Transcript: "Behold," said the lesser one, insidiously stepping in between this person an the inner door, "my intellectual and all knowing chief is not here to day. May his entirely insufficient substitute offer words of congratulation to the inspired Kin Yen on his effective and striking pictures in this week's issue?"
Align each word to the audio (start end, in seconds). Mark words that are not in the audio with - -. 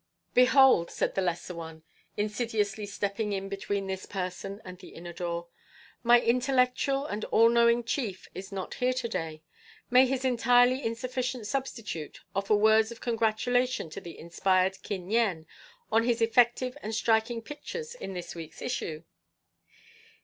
"Behold," 0.33 0.89
said 0.89 1.13
the 1.13 1.21
lesser 1.21 1.53
one, 1.53 1.83
insidiously 2.17 2.87
stepping 2.87 3.33
in 3.33 3.47
between 3.47 3.85
this 3.85 4.07
person 4.07 4.59
an 4.65 4.75
the 4.77 4.87
inner 4.87 5.13
door, 5.13 5.47
"my 6.01 6.19
intellectual 6.19 7.05
and 7.05 7.23
all 7.25 7.49
knowing 7.49 7.83
chief 7.83 8.27
is 8.33 8.51
not 8.51 8.73
here 8.73 8.93
to 8.93 9.07
day. 9.07 9.43
May 9.91 10.07
his 10.07 10.25
entirely 10.25 10.81
insufficient 10.83 11.45
substitute 11.45 12.19
offer 12.35 12.55
words 12.55 12.91
of 12.91 12.99
congratulation 12.99 13.91
to 13.91 14.01
the 14.01 14.17
inspired 14.17 14.81
Kin 14.81 15.11
Yen 15.11 15.45
on 15.91 16.03
his 16.03 16.19
effective 16.19 16.75
and 16.81 16.95
striking 16.95 17.43
pictures 17.43 17.93
in 17.93 18.15
this 18.15 18.33
week's 18.33 18.59
issue?" 18.63 19.03